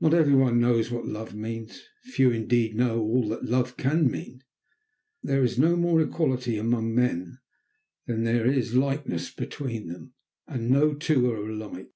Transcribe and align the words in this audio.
Not 0.00 0.14
every 0.14 0.34
one 0.34 0.60
knows 0.62 0.90
what 0.90 1.04
love 1.04 1.34
means; 1.34 1.82
few 2.00 2.30
indeed 2.30 2.74
know 2.74 3.00
all 3.00 3.28
that 3.28 3.44
love 3.44 3.76
can 3.76 4.10
mean. 4.10 4.42
There 5.22 5.44
is 5.44 5.58
no 5.58 5.76
more 5.76 6.00
equality 6.00 6.56
among 6.56 6.94
men 6.94 7.38
than 8.06 8.24
there 8.24 8.46
is 8.46 8.74
likeness 8.74 9.30
between 9.30 9.88
them, 9.88 10.14
and 10.46 10.70
no 10.70 10.94
two 10.94 11.30
are 11.30 11.50
alike. 11.50 11.90